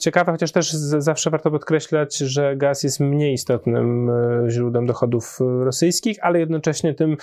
ciekawe, 0.00 0.32
chociaż 0.32 0.52
też 0.52 0.72
zawsze 0.72 1.30
warto 1.30 1.50
podkreślać, 1.50 2.16
że 2.16 2.56
gaz 2.56 2.82
jest 2.82 3.00
mniej 3.00 3.32
istotnym 3.32 4.10
e, 4.10 4.50
źródłem 4.50 4.86
dochodów 4.86 5.38
e, 5.40 5.64
rosyjskich, 5.64 6.18
ale 6.22 6.40
jednocześnie 6.40 6.94
tym, 6.94 7.16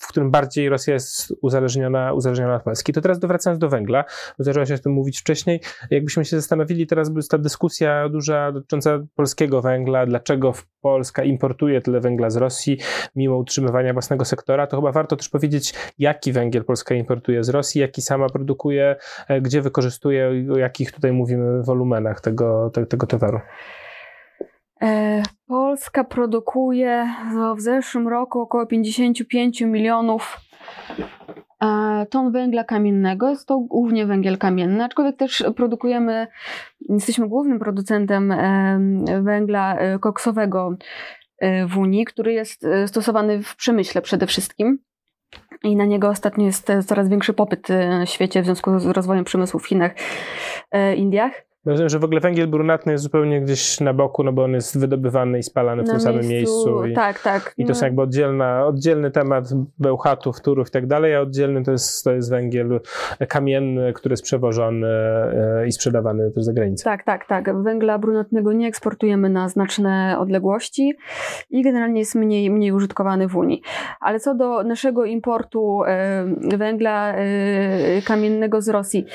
w 0.00 0.08
którym 0.08 0.30
bardziej 0.30 0.68
Rosja 0.68 0.94
jest 0.94 1.34
uzależniona, 1.42 2.12
uzależniona 2.12 2.54
od 2.54 2.62
Polski. 2.62 2.92
To 2.92 3.00
teraz 3.00 3.20
wracając 3.20 3.60
do 3.60 3.68
węgla, 3.68 4.04
zdarzyło 4.38 4.66
się 4.66 4.74
o 4.74 4.78
tym 4.78 4.92
mówić 4.92 5.20
wcześniej, 5.20 5.60
jakbyśmy 5.90 6.24
się 6.24 6.36
zastanowili, 6.36 6.86
teraz 6.86 7.08
by 7.08 7.20
ta 7.30 7.38
dyskusja 7.38 8.08
duża 8.08 8.52
dotycząca 8.52 8.98
polskiego 9.14 9.62
węgla, 9.62 10.06
dlaczego 10.06 10.52
Polska 10.80 11.24
importuje 11.24 11.80
tyle 11.80 12.00
węgla 12.00 12.30
z 12.30 12.36
Rosji, 12.36 12.78
mimo 13.16 13.36
utrzymywania 13.36 13.92
własnego 13.92 14.24
sektora, 14.24 14.66
to 14.66 14.76
chyba 14.76 14.92
warto 14.92 15.16
też 15.16 15.28
powiedzieć, 15.28 15.74
jaki 15.98 16.32
węgiel 16.32 16.64
Polska 16.64 16.94
importuje 16.94 17.44
z 17.44 17.48
Rosji, 17.48 17.80
jaki 17.80 18.02
sama 18.02 18.28
produkuje, 18.28 18.96
e, 19.28 19.40
gdzie 19.40 19.62
wykorzystuje, 19.62 20.44
jak 20.56 20.75
jakich 20.76 20.92
tutaj 20.92 21.12
mówimy 21.12 21.62
wolumenach 21.62 22.20
tego, 22.20 22.70
te, 22.70 22.86
tego 22.86 23.06
towaru? 23.06 23.40
E, 24.82 25.22
Polska 25.46 26.04
produkuje 26.04 27.08
no, 27.34 27.54
w 27.54 27.60
zeszłym 27.60 28.08
roku 28.08 28.40
około 28.40 28.66
55 28.66 29.60
milionów 29.60 30.40
e, 31.62 32.06
ton 32.10 32.32
węgla 32.32 32.64
kamiennego. 32.64 33.28
Jest 33.30 33.48
to 33.48 33.58
głównie 33.58 34.06
węgiel 34.06 34.38
kamienny, 34.38 34.84
aczkolwiek 34.84 35.16
też 35.16 35.44
produkujemy, 35.56 36.26
jesteśmy 36.88 37.28
głównym 37.28 37.58
producentem 37.58 38.32
e, 38.32 39.22
węgla 39.22 39.78
koksowego 40.00 40.76
w 41.68 41.78
Unii, 41.78 42.04
który 42.04 42.32
jest 42.32 42.66
stosowany 42.86 43.42
w 43.42 43.56
przemyśle 43.56 44.02
przede 44.02 44.26
wszystkim. 44.26 44.78
I 45.66 45.76
na 45.76 45.84
niego 45.84 46.08
ostatnio 46.08 46.46
jest 46.46 46.72
coraz 46.86 47.08
większy 47.08 47.32
popyt 47.32 47.68
na 47.68 48.06
świecie 48.06 48.42
w 48.42 48.44
związku 48.44 48.78
z 48.78 48.86
rozwojem 48.86 49.24
przemysłu 49.24 49.60
w 49.60 49.66
Chinach, 49.66 49.94
e, 50.70 50.94
Indiach. 50.96 51.45
Rozumiem, 51.66 51.88
że 51.88 51.98
w 51.98 52.04
ogóle 52.04 52.20
węgiel 52.20 52.46
brunatny 52.46 52.92
jest 52.92 53.04
zupełnie 53.04 53.40
gdzieś 53.40 53.80
na 53.80 53.94
boku, 53.94 54.22
no 54.22 54.32
bo 54.32 54.44
on 54.44 54.52
jest 54.52 54.80
wydobywany 54.80 55.38
i 55.38 55.42
spalany 55.42 55.82
w 55.82 55.86
na 55.86 55.92
tym 55.92 56.00
miejscu, 56.00 56.12
samym 56.12 56.28
miejscu. 56.28 56.86
I, 56.86 56.94
tak, 56.94 57.22
tak. 57.22 57.54
I 57.58 57.64
to 57.64 57.70
jest 57.70 57.82
jakby 57.82 58.02
oddzielna, 58.02 58.66
oddzielny 58.66 59.10
temat 59.10 59.48
bełchatów, 59.78 60.40
turów 60.40 60.68
i 60.68 60.70
tak 60.70 60.86
dalej, 60.86 61.14
a 61.14 61.20
oddzielny 61.20 61.62
to 61.62 61.72
jest, 61.72 62.04
to 62.04 62.12
jest 62.12 62.30
węgiel 62.30 62.80
kamienny, 63.28 63.92
który 63.92 64.12
jest 64.12 64.22
przewożony 64.22 64.86
e, 64.86 65.66
i 65.66 65.72
sprzedawany 65.72 66.30
też 66.30 66.44
za 66.44 66.52
granicę. 66.52 66.84
Tak, 66.84 67.04
tak, 67.04 67.26
tak. 67.26 67.62
Węgla 67.62 67.98
brunatnego 67.98 68.52
nie 68.52 68.68
eksportujemy 68.68 69.28
na 69.28 69.48
znaczne 69.48 70.16
odległości 70.18 70.96
i 71.50 71.62
generalnie 71.62 72.00
jest 72.00 72.14
mniej, 72.14 72.50
mniej 72.50 72.72
użytkowany 72.72 73.28
w 73.28 73.36
Unii. 73.36 73.62
Ale 74.00 74.20
co 74.20 74.34
do 74.34 74.62
naszego 74.62 75.04
importu 75.04 75.82
e, 75.86 76.24
węgla 76.56 77.14
e, 77.14 78.02
kamiennego 78.02 78.60
z 78.60 78.68
Rosji, 78.68 79.06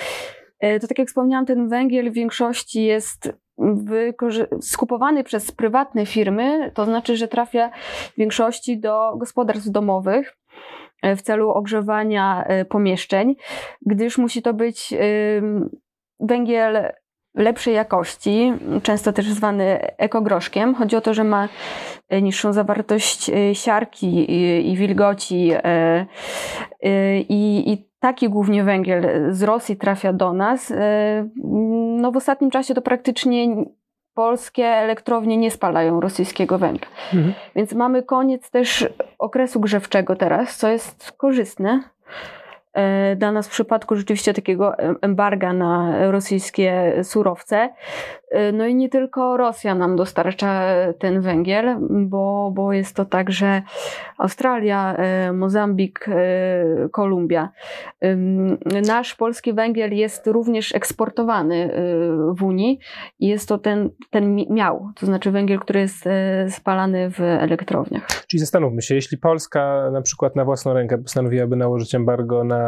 to 0.81 0.87
tak 0.87 0.99
jak 0.99 1.07
wspomniałam, 1.07 1.45
ten 1.45 1.69
węgiel 1.69 2.11
w 2.11 2.13
większości 2.13 2.83
jest 2.83 3.33
skupowany 4.61 5.23
przez 5.23 5.51
prywatne 5.51 6.05
firmy, 6.05 6.71
to 6.73 6.85
znaczy, 6.85 7.17
że 7.17 7.27
trafia 7.27 7.69
w 8.13 8.17
większości 8.17 8.79
do 8.79 9.13
gospodarstw 9.17 9.69
domowych 9.69 10.37
e, 11.01 11.15
w 11.15 11.21
celu 11.21 11.49
ogrzewania 11.49 12.43
e, 12.43 12.65
pomieszczeń, 12.65 13.35
gdyż 13.85 14.17
musi 14.17 14.41
to 14.41 14.53
być 14.53 14.93
węgiel 16.19 16.91
lepszej 17.35 17.73
jakości, 17.73 18.53
często 18.83 19.13
też 19.13 19.25
zwany 19.25 19.79
ekogroszkiem. 19.97 20.75
Chodzi 20.75 20.95
o 20.95 21.01
to, 21.01 21.13
że 21.13 21.23
ma 21.23 21.49
niższą 22.21 22.53
zawartość 22.53 23.31
siarki 23.53 24.31
i 24.71 24.75
wilgoci 24.75 25.51
i, 27.29 27.63
i 27.71 27.90
taki 28.01 28.29
głównie 28.29 28.63
węgiel 28.63 29.33
z 29.33 29.43
Rosji 29.43 29.77
trafia 29.77 30.13
do 30.13 30.33
nas. 30.33 30.71
E, 30.71 31.27
no 32.01 32.11
w 32.11 32.17
ostatnim 32.17 32.51
czasie 32.51 32.73
to 32.73 32.81
praktycznie 32.81 33.65
polskie 34.13 34.65
elektrownie 34.65 35.37
nie 35.37 35.51
spalają 35.51 35.99
rosyjskiego 35.99 36.57
węgla. 36.57 36.87
Mhm. 37.13 37.33
Więc 37.55 37.73
mamy 37.73 38.03
koniec 38.03 38.49
też 38.49 38.89
okresu 39.19 39.59
grzewczego 39.59 40.15
teraz, 40.15 40.57
co 40.57 40.69
jest 40.69 41.11
korzystne. 41.11 41.83
E, 42.73 43.15
dla 43.15 43.31
nas 43.31 43.47
w 43.47 43.51
przypadku 43.51 43.95
rzeczywiście 43.95 44.33
takiego 44.33 44.77
embarga 45.01 45.53
na 45.53 45.95
rosyjskie 46.11 46.93
surowce. 47.03 47.69
E, 48.29 48.51
no 48.51 48.65
i 48.65 48.75
nie 48.75 48.89
tylko 48.89 49.37
Rosja 49.37 49.75
nam 49.75 49.95
dostarcza 49.95 50.63
ten 50.99 51.21
węgiel, 51.21 51.77
bo, 51.89 52.51
bo 52.55 52.73
jest 52.73 52.95
to 52.95 53.05
także 53.05 53.61
Australia, 54.17 54.95
e, 54.95 55.33
Mozambik, 55.33 56.05
Kolumbia. 56.91 57.49
Nasz 58.87 59.15
polski 59.15 59.53
węgiel 59.53 59.93
jest 59.93 60.27
również 60.27 60.75
eksportowany 60.75 61.73
w 62.37 62.43
Unii 62.43 62.79
i 63.19 63.27
jest 63.27 63.49
to 63.49 63.57
ten, 63.57 63.89
ten 64.09 64.35
miał, 64.35 64.89
to 64.95 65.05
znaczy 65.05 65.31
węgiel, 65.31 65.59
który 65.59 65.79
jest 65.79 66.03
spalany 66.49 67.09
w 67.09 67.21
elektrowniach. 67.21 68.07
Czyli 68.27 68.39
zastanówmy 68.39 68.81
się, 68.81 68.95
jeśli 68.95 69.17
Polska 69.17 69.89
na 69.93 70.01
przykład 70.01 70.35
na 70.35 70.45
własną 70.45 70.73
rękę 70.73 70.97
postanowiłaby 70.97 71.55
nałożyć 71.55 71.95
embargo 71.95 72.43
na 72.43 72.60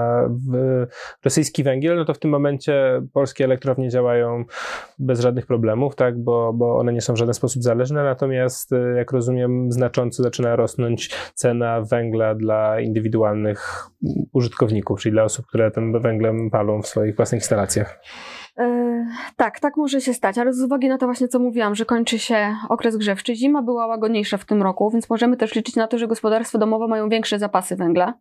rosyjski 1.24 1.64
węgiel, 1.64 1.98
no 1.98 2.06
to 2.06 2.14
w 2.14 2.20
tym 2.20 2.32
momencie 2.32 3.02
polskie 3.14 3.44
elektrownie 3.44 3.90
działają 3.90 4.46
bez 5.00 5.20
żadnych 5.20 5.46
problemów, 5.46 5.96
tak, 5.96 6.24
bo, 6.24 6.54
bo 6.54 6.78
one 6.78 6.94
nie 6.94 7.02
są 7.02 7.14
w 7.14 7.18
żaden 7.18 7.34
sposób 7.34 7.64
zależne, 7.64 8.04
natomiast 8.04 8.74
e, 8.74 8.98
jak 8.98 9.12
rozumiem 9.12 9.72
znacząco 9.72 10.24
zaczyna 10.24 10.56
rosnąć 10.56 11.10
cena 11.34 11.82
węgla 11.82 12.36
dla 12.36 12.80
indywidualnych 12.80 13.90
użytkowników, 14.34 15.02
czyli 15.02 15.14
dla 15.14 15.24
osób, 15.24 15.46
które 15.46 15.72
tym 15.72 16.02
węglem 16.02 16.50
palą 16.50 16.82
w 16.82 16.88
swoich 16.88 17.16
własnych 17.16 17.42
instalacjach. 17.42 18.00
Yy, 18.58 19.06
tak, 19.36 19.60
tak 19.60 19.78
może 19.78 20.02
się 20.02 20.14
stać, 20.14 20.38
ale 20.38 20.54
z 20.54 20.62
uwagi 20.62 20.90
na 20.90 20.98
to 20.98 21.06
właśnie, 21.06 21.28
co 21.28 21.40
mówiłam, 21.40 21.76
że 21.76 21.86
kończy 21.86 22.20
się 22.20 22.56
okres 22.70 22.98
grzewczy, 22.98 23.36
zima 23.36 23.62
była 23.62 23.88
łagodniejsza 23.88 24.38
w 24.38 24.46
tym 24.46 24.64
roku, 24.64 24.92
więc 24.92 25.10
możemy 25.10 25.38
też 25.38 25.56
liczyć 25.56 25.76
na 25.76 25.88
to, 25.88 25.98
że 25.98 26.08
gospodarstwa 26.08 26.60
domowe 26.60 26.88
mają 26.88 27.10
większe 27.10 27.40
zapasy 27.40 27.76
węgla. 27.76 28.14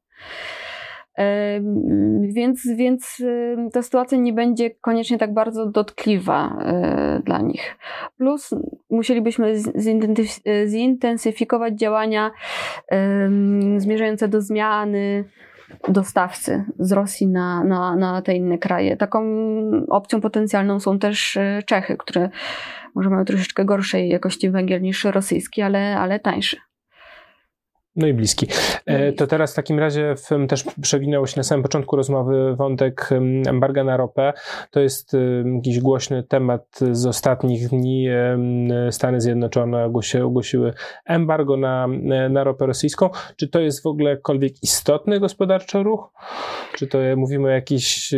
Więc, 2.23 2.69
więc 2.77 3.23
ta 3.73 3.83
sytuacja 3.83 4.19
nie 4.19 4.33
będzie 4.33 4.71
koniecznie 4.71 5.19
tak 5.19 5.35
bardzo 5.35 5.67
dotkliwa 5.67 6.59
e, 6.61 7.23
dla 7.25 7.39
nich. 7.39 7.77
Plus 8.19 8.51
musielibyśmy 8.91 9.55
zintensyfikować 10.67 11.79
działania 11.79 12.31
zmierzające 13.77 14.29
do 14.29 14.41
zmiany 14.41 15.25
dostawcy 15.89 16.65
z 16.79 16.93
Rosji 16.93 17.27
na, 17.27 17.65
na, 17.65 17.97
na 17.97 18.23
te 18.23 18.35
inne 18.35 18.59
kraje. 18.59 18.97
Taką 18.97 19.23
opcją 19.89 20.21
potencjalną 20.21 20.81
są 20.81 20.99
też 20.99 21.37
e, 21.37 21.63
Czechy, 21.67 21.97
które 21.97 22.31
może 22.95 23.11
mają 23.11 23.25
troszeczkę 23.25 23.65
gorszej 23.65 24.09
jakości 24.09 24.51
węgiel 24.51 24.83
niż 24.83 25.05
rosyjski, 25.05 25.63
ale, 25.63 25.99
ale 25.99 26.21
tańszy. 26.21 26.57
No 27.97 28.07
i 28.07 28.15
bliski. 28.15 28.47
E, 28.87 29.13
to 29.13 29.27
teraz 29.27 29.53
w 29.53 29.57
takim 29.57 29.79
razie 29.79 30.15
w, 30.17 30.47
też 30.49 30.65
przewinął 30.83 31.27
się 31.27 31.35
na 31.37 31.43
samym 31.43 31.63
początku 31.63 31.97
rozmowy 31.97 32.57
wątek 32.57 33.11
embarga 33.47 33.85
na 33.85 33.97
ropę. 33.97 34.33
To 34.71 34.81
jest 34.81 35.17
jakiś 35.55 35.81
głośny 35.81 36.23
temat 36.23 36.79
z 36.93 37.07
ostatnich 37.07 37.69
dni. 37.69 38.09
Stany 38.91 39.21
Zjednoczone 39.21 39.85
ogłosiły, 39.85 40.25
ogłosiły 40.25 40.73
embargo 41.07 41.57
na, 41.57 41.87
na 42.31 42.45
ropę 42.45 42.67
rosyjską. 42.67 43.11
Czy 43.37 43.49
to 43.49 43.61
jest 43.61 43.83
w 43.83 43.87
ogóle 43.87 44.11
jakkolwiek 44.11 44.63
istotny 44.63 45.21
gospodarczo 45.21 45.83
ruch? 45.83 46.13
Czy 46.75 46.87
to 46.87 46.99
mówimy 47.17 47.49
o 47.49 47.51
jakichś 47.51 48.15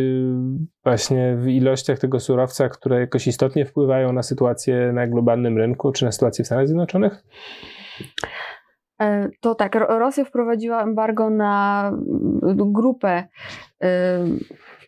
właśnie 0.84 1.36
w 1.36 1.48
ilościach 1.48 1.98
tego 1.98 2.20
surowca, 2.20 2.68
które 2.68 3.00
jakoś 3.00 3.26
istotnie 3.26 3.66
wpływają 3.66 4.12
na 4.12 4.22
sytuację 4.22 4.92
na 4.92 5.06
globalnym 5.06 5.58
rynku, 5.58 5.92
czy 5.92 6.04
na 6.04 6.12
sytuację 6.12 6.44
w 6.44 6.46
Stanach 6.46 6.66
Zjednoczonych? 6.66 7.24
E, 9.02 9.28
to 9.40 9.54
tak, 9.54 9.74
Rosja 9.74 10.24
wprowadziła 10.24 10.82
embargo 10.82 11.30
na 11.30 11.88
mm, 12.42 12.72
grupę 12.72 13.28
e, 13.82 14.24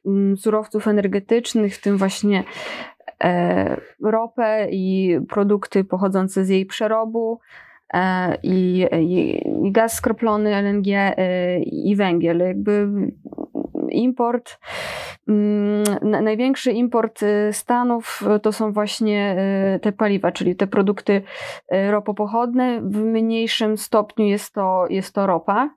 mm, 0.07 0.37
surowców 0.37 0.89
energetycznych, 0.89 1.77
w 1.77 1.81
tym 1.81 1.97
właśnie 1.97 2.45
ropę 4.03 4.69
i 4.71 5.19
produkty 5.29 5.85
pochodzące 5.85 6.45
z 6.45 6.49
jej 6.49 6.67
przerobu, 6.67 7.41
i, 8.43 8.87
gaz 9.71 9.93
skroplony, 9.93 10.55
LNG 10.55 10.87
i 11.67 11.97
węgiel. 11.97 12.39
Jakby 12.39 12.89
import, 13.91 14.59
mm, 15.29 15.85
największy 16.03 16.73
import 16.73 17.23
y, 17.23 17.53
Stanów 17.53 18.23
y, 18.37 18.41
to 18.41 18.53
są 18.53 18.73
właśnie 18.73 19.37
y, 19.77 19.81
te 19.81 19.93
paliwa, 19.93 20.33
czyli 20.33 20.57
te 20.57 20.67
produkty 20.67 21.23
ropopochodne. 21.91 22.81
W 22.81 22.97
mniejszym 22.97 23.79
stopniu 23.79 24.27
jest 24.27 24.55
to, 24.55 24.87
jest 24.91 25.15
to 25.15 25.27
ropa. 25.27 25.71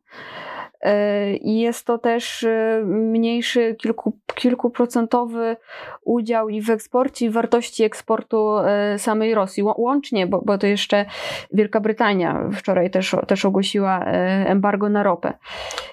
I 1.42 1.60
jest 1.60 1.86
to 1.86 1.98
też 1.98 2.46
mniejszy, 2.86 3.75
kilku, 3.80 4.18
kilkuprocentowy 4.36 5.58
udział 6.04 6.50
i 6.50 6.62
w 6.62 6.70
eksporcie, 6.70 7.25
i 7.25 7.30
wartości 7.30 7.84
eksportu 7.84 8.56
samej 8.98 9.34
Rosji. 9.34 9.63
Łącznie, 9.78 10.28
bo, 10.28 10.42
bo 10.42 10.58
to 10.58 10.68
jeszcze 10.68 11.06
Wielka 11.54 11.80
Brytania 11.80 12.50
wczoraj 12.54 12.89
też, 12.89 13.16
też 13.28 13.46
ogłosiła 13.46 14.06
embargo 14.46 14.89
na 14.89 15.04
ropę. 15.04 15.34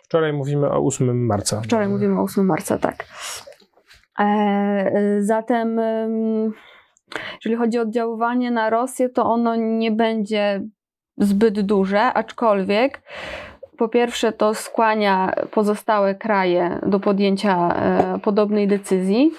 Wczoraj 0.06 0.32
mówimy 0.32 0.70
o 0.70 0.86
8 0.86 1.26
marca. 1.26 1.60
Wczoraj 1.60 1.88
mówimy 1.88 2.20
o 2.20 2.22
8 2.22 2.46
marca, 2.46 2.78
tak. 2.78 3.04
E, 4.18 5.16
zatem, 5.20 5.80
jeżeli 7.34 7.56
chodzi 7.56 7.78
o 7.78 7.82
oddziaływanie 7.82 8.50
na 8.50 8.70
Rosję, 8.70 9.08
to 9.08 9.25
ono 9.25 9.56
nie 9.56 9.90
będzie 9.90 10.62
zbyt 11.18 11.60
duże, 11.60 12.12
aczkolwiek 12.12 13.02
po 13.78 13.88
pierwsze 13.88 14.32
to 14.32 14.54
skłania 14.54 15.32
pozostałe 15.50 16.14
kraje 16.14 16.80
do 16.86 17.00
podjęcia 17.00 17.68
e, 17.68 18.18
podobnej 18.18 18.68
decyzji 18.68 19.30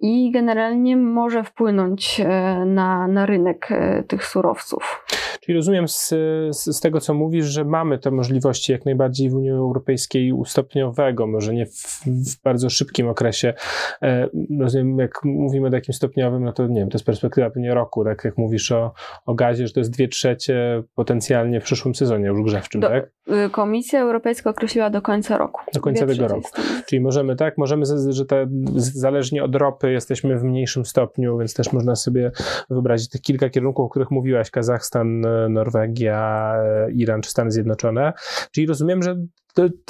i 0.00 0.30
generalnie 0.30 0.96
może 0.96 1.44
wpłynąć 1.44 2.20
e, 2.20 2.26
na, 2.66 3.08
na 3.08 3.26
rynek 3.26 3.68
tych 4.08 4.26
surowców. 4.26 5.04
Czyli 5.44 5.56
rozumiem 5.56 5.88
z, 5.88 6.08
z, 6.50 6.76
z, 6.76 6.80
tego, 6.80 7.00
co 7.00 7.14
mówisz, 7.14 7.46
że 7.46 7.64
mamy 7.64 7.98
te 7.98 8.10
możliwości 8.10 8.72
jak 8.72 8.84
najbardziej 8.84 9.30
w 9.30 9.34
Unii 9.34 9.50
Europejskiej 9.50 10.32
stopniowego, 10.44 11.26
może 11.26 11.54
nie 11.54 11.66
w, 11.66 12.02
w 12.06 12.42
bardzo 12.42 12.70
szybkim 12.70 13.08
okresie. 13.08 13.54
E, 14.02 14.28
rozumiem, 14.60 14.98
jak 14.98 15.24
mówimy 15.24 15.68
o 15.68 15.70
takim 15.70 15.94
stopniowym, 15.94 16.44
no 16.44 16.52
to 16.52 16.66
nie 16.66 16.80
wiem, 16.80 16.90
to 16.90 16.96
jest 16.96 17.06
perspektywa 17.06 17.50
pewnie 17.50 17.74
roku, 17.74 18.04
tak 18.04 18.24
jak 18.24 18.38
mówisz 18.38 18.72
o, 18.72 18.92
o 19.26 19.34
gazie, 19.34 19.66
że 19.66 19.72
to 19.72 19.80
jest 19.80 19.90
dwie 19.90 20.08
trzecie 20.08 20.82
potencjalnie 20.94 21.60
w 21.60 21.64
przyszłym 21.64 21.94
sezonie 21.94 22.26
już 22.26 22.42
grzewczym, 22.42 22.80
do, 22.80 22.88
tak? 22.88 23.10
Y, 23.46 23.50
Komisja 23.50 24.00
Europejska 24.00 24.50
określiła 24.50 24.90
do 24.90 25.02
końca 25.02 25.38
roku. 25.38 25.60
Do 25.74 25.80
końca 25.80 26.06
tego 26.06 26.28
roku. 26.28 26.50
Czyli 26.86 27.00
możemy, 27.00 27.36
tak, 27.36 27.58
możemy, 27.58 27.84
że 28.08 28.26
te, 28.26 28.46
zależnie 28.76 29.44
od 29.44 29.56
ropy 29.56 29.92
jesteśmy 29.92 30.38
w 30.38 30.44
mniejszym 30.44 30.84
stopniu, 30.84 31.38
więc 31.38 31.54
też 31.54 31.72
można 31.72 31.96
sobie 31.96 32.30
wyobrazić 32.70 33.08
tych 33.08 33.20
kilka 33.20 33.50
kierunków, 33.50 33.86
o 33.86 33.88
których 33.88 34.10
mówiłaś, 34.10 34.50
Kazachstan, 34.50 35.26
Norwegia, 35.48 36.54
Iran 36.94 37.22
czy 37.22 37.30
Stany 37.30 37.50
Zjednoczone. 37.50 38.12
Czyli 38.50 38.66
rozumiem, 38.66 39.02
że 39.02 39.16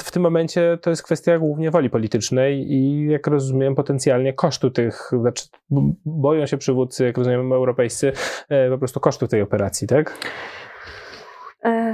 w 0.01 0.11
tym 0.11 0.23
momencie 0.23 0.77
to 0.81 0.89
jest 0.89 1.03
kwestia 1.03 1.39
głównie 1.39 1.71
woli 1.71 1.89
politycznej 1.89 2.71
i 2.71 3.05
jak 3.05 3.27
rozumiem 3.27 3.75
potencjalnie 3.75 4.33
kosztu 4.33 4.71
tych, 4.71 5.11
znaczy 5.19 5.45
boją 6.05 6.45
się 6.45 6.57
przywódcy, 6.57 7.05
jak 7.05 7.17
rozumiem 7.17 7.53
europejscy, 7.53 8.11
e, 8.49 8.69
po 8.69 8.77
prostu 8.77 8.99
kosztu 8.99 9.27
tej 9.27 9.41
operacji, 9.41 9.87
tak? 9.87 10.17
E, 11.65 11.93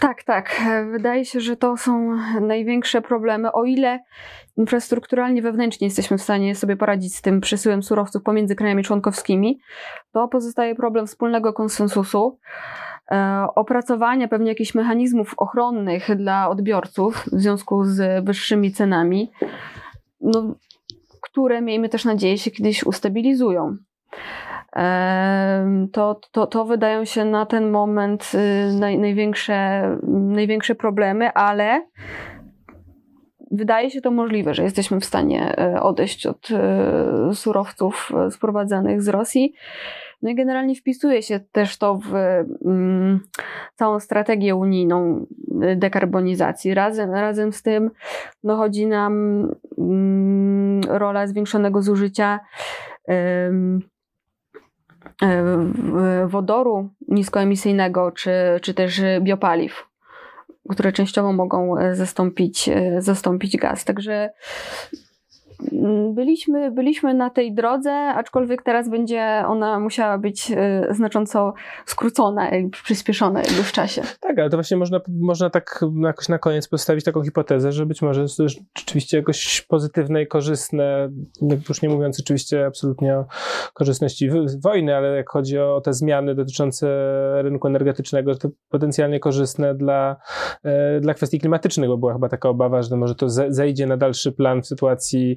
tak, 0.00 0.22
tak. 0.22 0.62
Wydaje 0.90 1.24
się, 1.24 1.40
że 1.40 1.56
to 1.56 1.76
są 1.76 2.16
największe 2.40 3.02
problemy. 3.02 3.52
O 3.52 3.64
ile 3.64 4.00
infrastrukturalnie 4.56 5.42
wewnętrznie 5.42 5.86
jesteśmy 5.86 6.18
w 6.18 6.22
stanie 6.22 6.54
sobie 6.54 6.76
poradzić 6.76 7.16
z 7.16 7.22
tym 7.22 7.40
przesyłem 7.40 7.82
surowców 7.82 8.22
pomiędzy 8.22 8.56
krajami 8.56 8.82
członkowskimi, 8.82 9.60
to 10.12 10.28
pozostaje 10.28 10.74
problem 10.74 11.06
wspólnego 11.06 11.52
konsensusu. 11.52 12.38
E, 13.10 13.46
opracowania 13.54 14.28
pewnie 14.28 14.48
jakichś 14.48 14.74
mechanizmów 14.74 15.34
ochronnych 15.36 16.16
dla 16.16 16.48
odbiorców 16.48 17.24
w 17.32 17.40
związku 17.40 17.84
z 17.84 18.24
wyższymi 18.24 18.72
cenami, 18.72 19.30
no, 20.20 20.54
które 21.20 21.62
miejmy 21.62 21.88
też 21.88 22.04
nadzieję 22.04 22.38
się 22.38 22.50
kiedyś 22.50 22.84
ustabilizują. 22.84 23.76
To, 25.92 26.20
to, 26.32 26.46
to 26.46 26.64
wydają 26.64 27.04
się 27.04 27.24
na 27.24 27.46
ten 27.46 27.70
moment 27.70 28.32
y, 28.34 28.72
naj, 28.80 28.98
największe, 28.98 29.82
największe 30.08 30.74
problemy, 30.74 31.32
ale 31.32 31.86
wydaje 33.50 33.90
się 33.90 34.00
to 34.00 34.10
możliwe, 34.10 34.54
że 34.54 34.62
jesteśmy 34.62 35.00
w 35.00 35.04
stanie 35.04 35.58
e, 35.58 35.80
odejść 35.82 36.26
od 36.26 36.48
surowców 37.32 38.12
sprowadzanych 38.30 39.02
z 39.02 39.08
Rosji. 39.08 39.54
No 40.22 40.30
i 40.30 40.34
generalnie 40.34 40.74
wpisuje 40.74 41.22
się 41.22 41.40
też 41.52 41.78
to 41.78 41.94
w 41.94 42.14
mm, 42.64 43.20
całą 43.74 44.00
strategię 44.00 44.54
unijną 44.54 45.26
y, 45.62 45.76
dekarbonizacji. 45.76 46.74
Razem, 46.74 47.10
razem 47.10 47.52
z 47.52 47.62
tym 47.62 47.90
no, 48.44 48.56
chodzi 48.56 48.86
nam 48.86 49.42
mm, 49.78 50.80
rola 50.88 51.26
zwiększonego 51.26 51.82
zużycia 51.82 52.40
y, 53.08 53.12
wodoru 56.26 56.88
niskoemisyjnego 57.08 58.12
czy, 58.12 58.30
czy 58.62 58.74
też 58.74 59.00
biopaliw 59.20 59.88
które 60.68 60.92
częściowo 60.92 61.32
mogą 61.32 61.78
e, 61.78 61.94
zastąpić, 61.94 62.68
e, 62.68 63.02
zastąpić 63.02 63.56
gaz. 63.56 63.84
Także 63.84 64.30
byliśmy, 66.14 66.70
byliśmy 66.70 67.14
na 67.14 67.30
tej 67.30 67.54
drodze, 67.54 67.92
aczkolwiek 67.92 68.62
teraz 68.62 68.88
będzie 68.88 69.44
ona 69.46 69.80
musiała 69.80 70.18
być 70.18 70.52
e, 70.56 70.86
znacząco 70.90 71.54
skrócona 71.86 72.50
przyspieszona 72.82 73.42
jakby 73.42 73.62
w 73.62 73.72
czasie. 73.72 74.02
Tak, 74.20 74.38
ale 74.38 74.50
to 74.50 74.56
właśnie 74.56 74.76
można, 74.76 75.00
można 75.08 75.50
tak 75.50 75.84
jakoś 76.02 76.28
na 76.28 76.38
koniec 76.38 76.68
postawić 76.68 77.04
taką 77.04 77.22
hipotezę, 77.22 77.72
że 77.72 77.86
być 77.86 78.02
może 78.02 78.26
to 78.36 78.42
jest 78.42 78.58
rzeczywiście 78.78 79.16
jakoś 79.16 79.60
pozytywne 79.68 80.22
i 80.22 80.26
korzystne, 80.26 81.08
już 81.68 81.82
nie 81.82 81.88
mówiąc 81.88 82.20
oczywiście 82.20 82.66
absolutnie 82.66 83.16
o 83.16 83.24
korzystności 83.74 84.30
wojny, 84.62 84.96
ale 84.96 85.16
jak 85.16 85.30
chodzi 85.30 85.58
o 85.58 85.80
te 85.80 85.92
zmiany 85.92 86.34
dotyczące 86.34 86.88
rynku 87.42 87.68
energetycznego, 87.68 88.34
to 88.34 88.48
potencjalnie 88.68 89.20
korzystne 89.20 89.74
dla, 89.74 90.16
e, 90.64 91.00
dla 91.00 91.14
kwestii 91.14 91.38
klimatycznych, 91.38 91.88
bo 91.88 91.98
była 91.98 92.12
chyba 92.12 92.28
taka 92.28 92.48
obawa, 92.48 92.82
że 92.82 92.96
może 92.96 93.14
to 93.14 93.28
zejdzie 93.28 93.86
na 93.86 93.96
dalszy 93.96 94.32
plan 94.32 94.62
w 94.62 94.66
sytuacji 94.66 95.36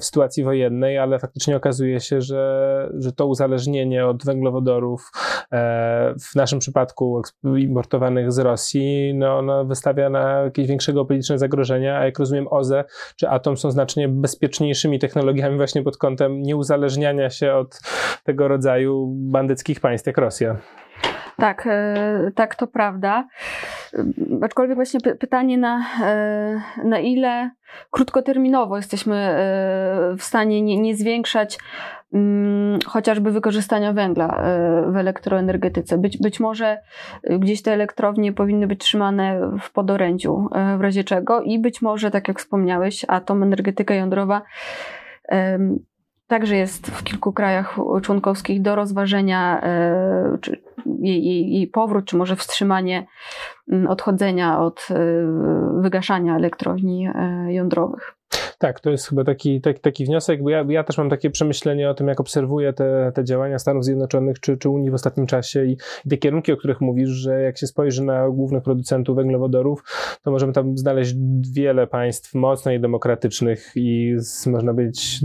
w 0.00 0.04
sytuacji 0.04 0.44
wojennej, 0.44 0.98
ale 0.98 1.18
faktycznie 1.18 1.56
okazuje 1.56 2.00
się, 2.00 2.20
że, 2.20 2.90
że 2.98 3.12
to 3.12 3.26
uzależnienie 3.26 4.06
od 4.06 4.24
węglowodorów 4.24 5.10
e, 5.52 6.14
w 6.20 6.34
naszym 6.34 6.58
przypadku 6.58 7.22
importowanych 7.58 8.32
z 8.32 8.38
Rosji, 8.38 9.14
no, 9.14 9.42
no 9.42 9.64
wystawia 9.64 10.10
na 10.10 10.42
jakieś 10.42 10.66
większego 10.66 11.04
polityczne 11.04 11.38
zagrożenia, 11.38 11.98
a 11.98 12.04
jak 12.04 12.18
rozumiem 12.18 12.48
OZE 12.50 12.84
czy 13.16 13.28
Atom 13.28 13.56
są 13.56 13.70
znacznie 13.70 14.08
bezpieczniejszymi 14.08 14.98
technologiami 14.98 15.56
właśnie 15.56 15.82
pod 15.82 15.96
kątem 15.96 16.42
nieuzależniania 16.42 17.30
się 17.30 17.54
od 17.54 17.80
tego 18.24 18.48
rodzaju 18.48 19.06
bandyckich 19.16 19.80
państw 19.80 20.06
jak 20.06 20.18
Rosja. 20.18 20.56
Tak, 21.36 21.66
e, 21.66 22.30
tak, 22.34 22.54
to 22.54 22.66
prawda. 22.66 23.28
Aczkolwiek 24.42 24.76
właśnie 24.76 25.00
pytanie 25.00 25.58
na, 25.58 25.84
e, 26.02 26.60
na 26.84 26.98
ile 26.98 27.50
krótkoterminowo 27.90 28.76
jesteśmy 28.76 29.16
e, 29.16 30.16
w 30.18 30.22
stanie 30.22 30.62
nie, 30.62 30.80
nie 30.80 30.96
zwiększać 30.96 31.58
mm, 32.12 32.78
chociażby 32.86 33.30
wykorzystania 33.30 33.92
węgla 33.92 34.42
w 34.86 34.96
elektroenergetyce. 34.96 35.98
Być, 35.98 36.18
być 36.18 36.40
może 36.40 36.78
gdzieś 37.38 37.62
te 37.62 37.72
elektrownie 37.72 38.32
powinny 38.32 38.66
być 38.66 38.80
trzymane 38.80 39.50
w 39.60 39.72
podorędziu 39.72 40.48
w 40.78 40.80
razie 40.80 41.04
czego 41.04 41.42
i 41.42 41.58
być 41.58 41.82
może, 41.82 42.10
tak 42.10 42.28
jak 42.28 42.38
wspomniałeś, 42.38 43.04
atom, 43.08 43.42
energetyka 43.42 43.94
jądrowa 43.94 44.42
także 46.26 46.56
jest 46.56 46.86
w 46.86 47.04
kilku 47.04 47.32
krajach 47.32 47.76
członkowskich 48.02 48.62
do 48.62 48.74
rozważenia 48.74 49.62
czy 50.40 50.62
jej, 51.06 51.50
jej, 51.52 51.66
powrót, 51.66 52.04
czy 52.04 52.16
może 52.16 52.36
wstrzymanie 52.36 53.06
mm, 53.72 53.86
odchodzenia 53.86 54.60
od 54.60 54.88
e, 54.90 54.96
wygaszania 55.80 56.36
elektrowni 56.36 57.08
e, 57.14 57.52
jądrowych. 57.52 58.16
Tak, 58.58 58.80
to 58.80 58.90
jest 58.90 59.08
chyba 59.08 59.24
taki, 59.24 59.60
taki, 59.60 59.80
taki 59.80 60.04
wniosek, 60.04 60.42
bo 60.42 60.50
ja, 60.50 60.64
ja 60.68 60.84
też 60.84 60.98
mam 60.98 61.10
takie 61.10 61.30
przemyślenie 61.30 61.90
o 61.90 61.94
tym, 61.94 62.08
jak 62.08 62.20
obserwuję 62.20 62.72
te, 62.72 63.12
te 63.14 63.24
działania 63.24 63.58
Stanów 63.58 63.84
Zjednoczonych 63.84 64.40
czy, 64.40 64.56
czy 64.56 64.68
Unii 64.68 64.90
w 64.90 64.94
ostatnim 64.94 65.26
czasie 65.26 65.64
i, 65.64 65.76
i 66.06 66.08
te 66.08 66.16
kierunki, 66.16 66.52
o 66.52 66.56
których 66.56 66.80
mówisz, 66.80 67.08
że 67.08 67.42
jak 67.42 67.58
się 67.58 67.66
spojrzy 67.66 68.04
na 68.04 68.28
głównych 68.28 68.62
producentów 68.62 69.16
węglowodorów, 69.16 69.84
to 70.22 70.30
możemy 70.30 70.52
tam 70.52 70.78
znaleźć 70.78 71.14
wiele 71.52 71.86
państw 71.86 72.34
mocno 72.34 72.78
demokratycznych 72.78 73.72
i 73.74 74.14
z, 74.18 74.46
można 74.46 74.74
być 74.74 75.20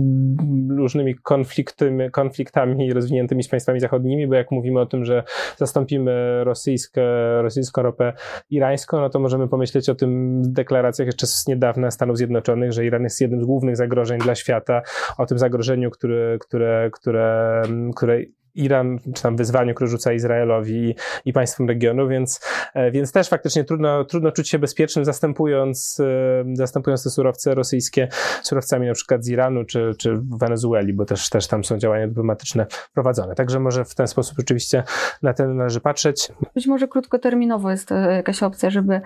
różnymi 0.70 1.15
konfliktami, 1.15 2.12
konfliktami 2.12 2.94
rozwiniętymi 2.94 3.44
z 3.44 3.48
państwami 3.48 3.80
zachodnimi, 3.80 4.28
bo 4.28 4.36
jak 4.36 4.52
mówimy 4.52 4.80
o 4.80 4.86
tym, 4.86 5.06
że 5.06 5.24
zastąpimy 5.58 6.44
rosyjskie, 6.44 7.02
rosyjską 7.41 7.82
ropę 7.82 8.13
irańską, 8.50 9.02
no 9.02 9.10
to 9.10 9.20
możemy 9.20 9.48
pomyśleć 9.48 9.89
o 9.89 9.96
tym 9.96 10.41
deklaracjach 10.54 11.06
jeszcze 11.06 11.28
z 11.28 11.48
niedawna 11.48 11.91
Stanów 11.91 12.17
Zjednoczonych, 12.17 12.72
że 12.72 12.86
Iran 12.86 13.04
jest 13.04 13.21
jednym 13.22 13.42
z 13.42 13.46
głównych 13.46 13.78
zagrożeń 13.78 14.20
dla 14.20 14.36
świata, 14.36 14.82
o 15.18 15.26
tym 15.26 15.40
zagrożeniu, 15.40 15.92
które, 15.92 16.38
które, 16.40 16.90
które, 16.94 17.62
które 17.96 18.22
Iran, 18.56 19.00
czy 19.16 19.24
tam 19.24 19.36
wyzwaniu, 19.36 19.76
które 19.76 19.90
rzuca 19.90 20.14
Izraelowi 20.14 20.90
i, 20.90 20.96
i 21.26 21.34
państwom 21.34 21.68
regionu, 21.68 22.08
więc, 22.08 22.42
e, 22.74 22.92
więc 22.92 23.12
też 23.12 23.30
faktycznie 23.30 23.64
trudno, 23.64 24.06
trudno 24.06 24.32
czuć 24.32 24.50
się 24.50 24.60
bezpiecznym, 24.60 25.06
zastępując, 25.06 26.00
e, 26.00 26.56
zastępując 26.56 27.04
te 27.04 27.10
surowce 27.10 27.56
rosyjskie 27.56 28.08
surowcami 28.44 28.88
na 28.88 28.94
przykład 28.94 29.26
z 29.26 29.30
Iranu 29.30 29.66
czy, 29.66 29.92
czy 29.98 30.20
Wenezueli, 30.40 30.94
bo 30.94 31.06
też, 31.06 31.30
też 31.30 31.48
tam 31.48 31.64
są 31.64 31.78
działania 31.78 32.08
dyplomatyczne 32.08 32.66
prowadzone. 32.94 33.36
Także 33.36 33.60
może 33.60 33.86
w 33.86 33.96
ten 33.96 34.08
sposób 34.08 34.40
oczywiście 34.40 34.84
na 35.22 35.34
ten 35.34 35.56
należy 35.56 35.82
patrzeć. 35.82 36.32
Być 36.56 36.68
może 36.68 36.88
krótkoterminowo 36.88 37.72
jest 37.72 37.88
to 37.88 37.96
jakaś 37.96 38.44
opcja, 38.44 38.70
żeby 38.70 39.02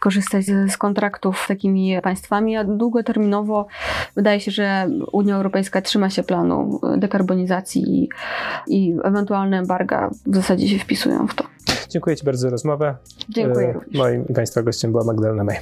korzystać 0.00 0.44
z 0.44 0.76
kontraktów 0.76 1.38
z 1.38 1.46
takimi 1.48 2.02
państwami, 2.02 2.56
a 2.56 2.64
długoterminowo 2.64 3.66
wydaje 4.16 4.40
się, 4.40 4.50
że 4.50 4.88
Unia 5.12 5.36
Europejska 5.36 5.82
trzyma 5.82 6.10
się 6.10 6.22
planu 6.22 6.80
dekarbonizacji 6.96 7.82
i, 8.02 8.08
i 8.66 8.96
ewentualne 9.04 9.58
embarga 9.58 10.10
w 10.26 10.36
zasadzie 10.36 10.68
się 10.68 10.78
wpisują 10.78 11.26
w 11.26 11.34
to. 11.34 11.44
Dziękuję 11.88 12.16
Ci 12.16 12.24
bardzo 12.24 12.40
za 12.40 12.50
rozmowę. 12.50 12.96
Dziękuję 13.28 13.68
e. 13.94 13.98
Moim 13.98 14.28
i 14.28 14.34
Państwa 14.34 14.62
gościem 14.62 14.90
była 14.92 15.04
Magdalena 15.04 15.44
May. 15.44 15.56